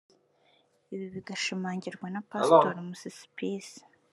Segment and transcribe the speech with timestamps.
[0.93, 3.75] Ibi bigashimangirwa na Pasitori Musisi Peace